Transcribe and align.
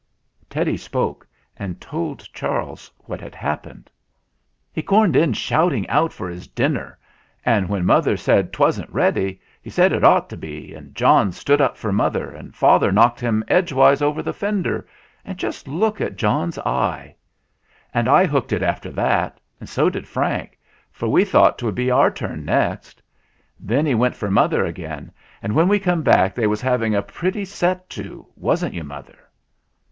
Teddy 0.49 0.77
spoke 0.77 1.27
and 1.57 1.79
told 1.79 2.21
Charles 2.33 2.89
what 3.05 3.21
had 3.21 3.35
happened. 3.35 3.91
GETS 4.73 4.87
TO 4.87 4.95
WORK 4.95 5.09
AGAIN 5.09 5.13
79 5.13 5.13
"He 5.13 5.15
corned 5.15 5.15
in 5.15 5.33
shouting 5.33 5.89
out 5.89 6.11
for 6.11 6.27
his 6.27 6.47
dinner, 6.47 6.97
and 7.45 7.69
when 7.69 7.85
mother 7.85 8.17
said 8.17 8.51
'twasn't 8.51 8.89
ready, 8.89 9.39
he 9.61 9.69
said 9.69 9.93
it 9.93 10.03
ought 10.03 10.27
to 10.31 10.37
be, 10.37 10.73
and 10.73 10.95
John 10.95 11.31
stood 11.31 11.61
up 11.61 11.77
for 11.77 11.91
mother, 11.91 12.31
and 12.31 12.55
father 12.55 12.91
knocked 12.91 13.19
him 13.19 13.43
edgewise 13.47 14.01
over 14.01 14.23
the 14.23 14.33
fender, 14.33 14.87
and 15.23 15.37
just 15.37 15.67
look 15.67 16.01
at 16.01 16.15
John's 16.15 16.57
eye! 16.57 17.13
And 17.93 18.07
I 18.09 18.25
hooked 18.25 18.53
it 18.53 18.63
after 18.63 18.89
that, 18.93 19.39
and 19.59 19.69
so 19.69 19.87
did 19.91 20.07
Frank, 20.07 20.57
for 20.91 21.09
we 21.09 21.23
thought 21.25 21.59
'twould 21.59 21.75
be 21.75 21.91
our 21.91 22.09
turn 22.09 22.43
next. 22.43 23.03
Then 23.59 23.85
he 23.85 23.93
went 23.93 24.15
for 24.15 24.31
mother 24.31 24.65
again, 24.65 25.11
and 25.43 25.53
when 25.53 25.67
we 25.67 25.77
come 25.77 26.01
back 26.01 26.33
they 26.33 26.47
was 26.47 26.59
having 26.61 26.95
a 26.95 27.03
pretty 27.03 27.45
set 27.45 27.87
to 27.91 28.25
wasn't 28.35 28.73
you, 28.73 28.83
mother?" 28.83 29.29